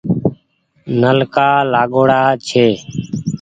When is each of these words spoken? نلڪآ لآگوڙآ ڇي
نلڪآ 1.01 1.49
لآگوڙآ 1.71 2.21
ڇي 2.47 2.65